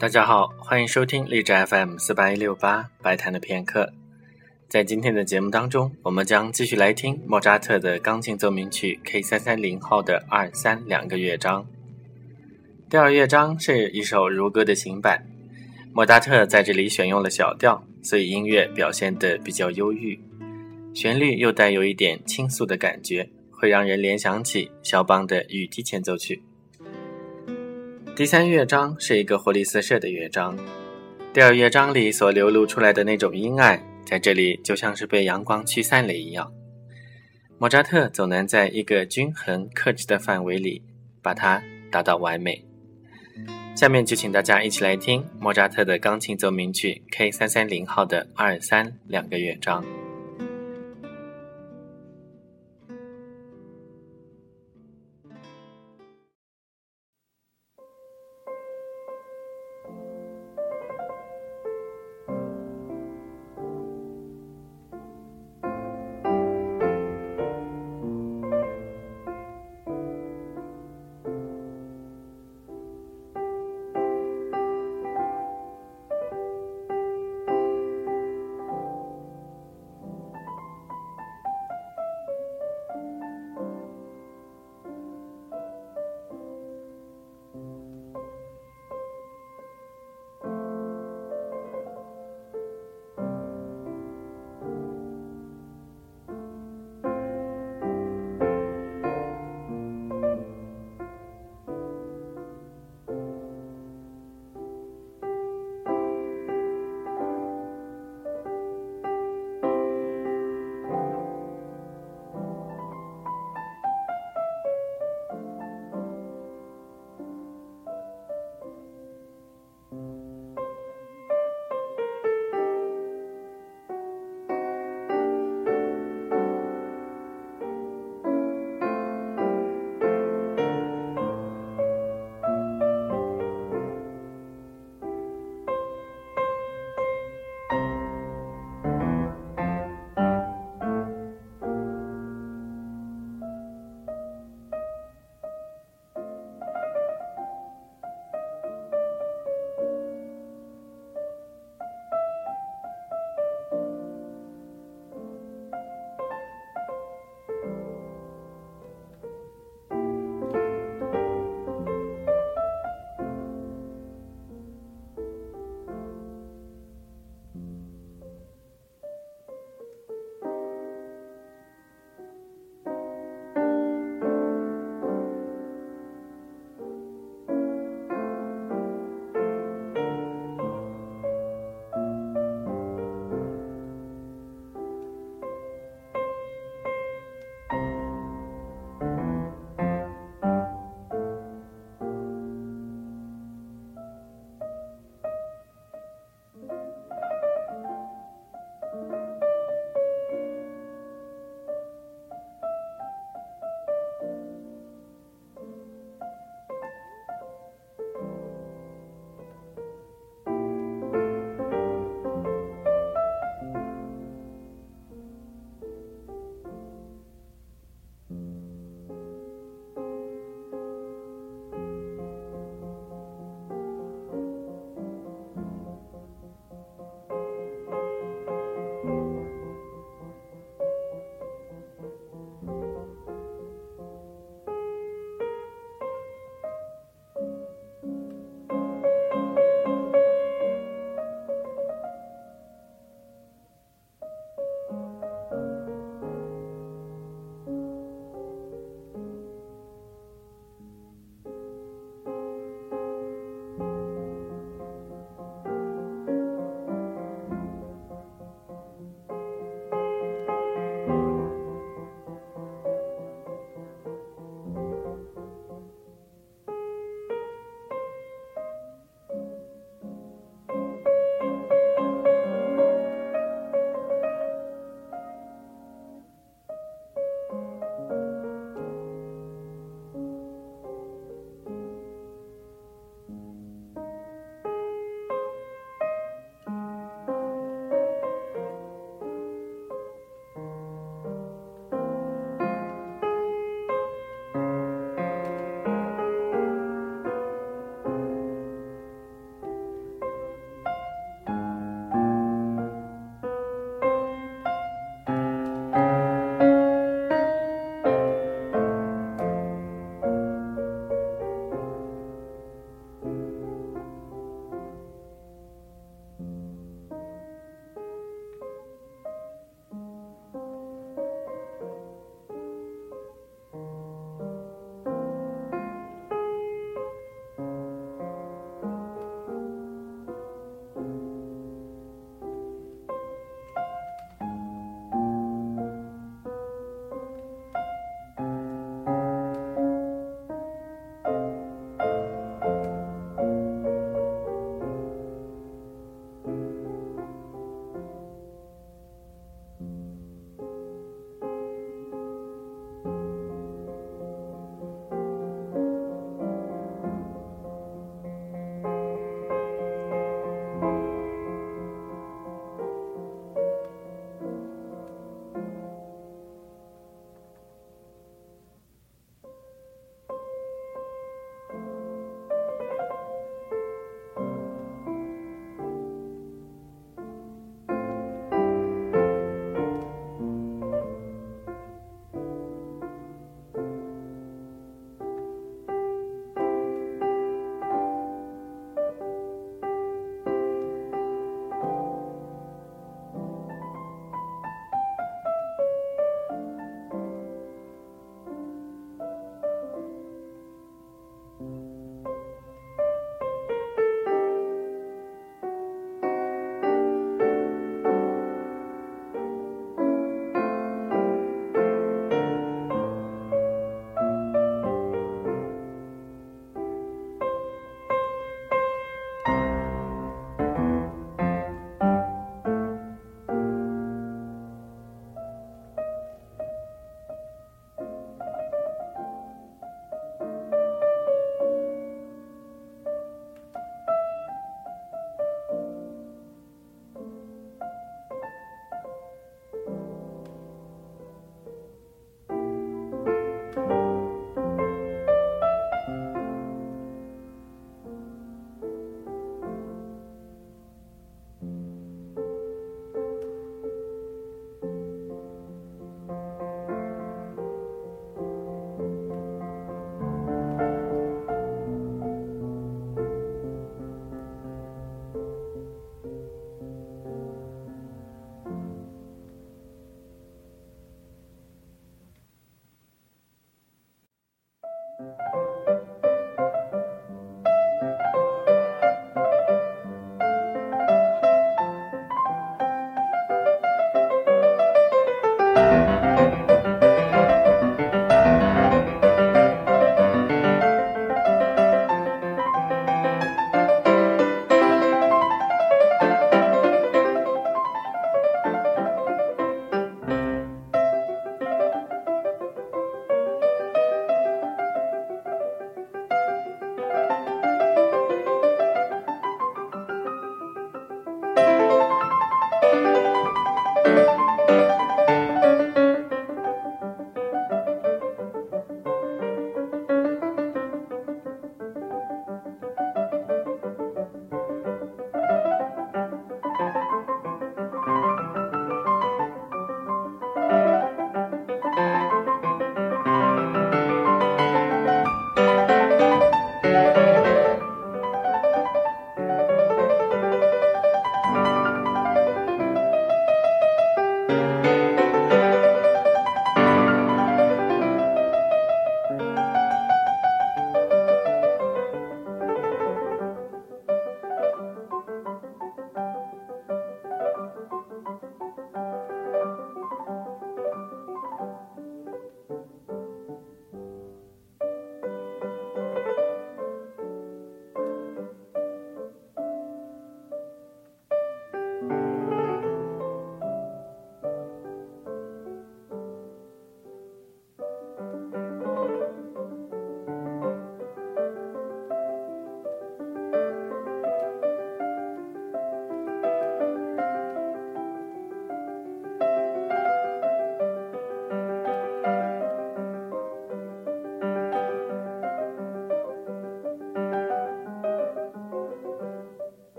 [0.00, 3.92] 大家好，欢迎收听荔枝 FM 四八一六八白谈的片刻。
[4.68, 11.66] 在今天的节目当中，我们将继续来听莫扎特的钢琴奏鸣曲 K 三三零号的二三两个乐章。
[12.88, 15.26] 第二乐章是一首如歌的行板，
[15.92, 20.16] 莫扎特在这里选用了小调，所以音乐表现得比较忧郁，
[20.94, 26.40] 旋律又带有一点倾诉的感觉，会让人联想起肖邦的雨滴前奏曲。
[28.18, 30.58] 第三乐章是一个活力四射的乐章，
[31.32, 36.52] 第二乐章里所流露出来的那种阴暗，在这里就像是被阳光驱散了一样。
[37.58, 40.82] 莫扎特总能在一个均衡克制的范围里
[41.22, 42.66] 把它达到完美。
[43.76, 49.84] 下面就请大家一起来听莫扎特的钢琴奏鸣曲 K 三三零号的二三两个乐章。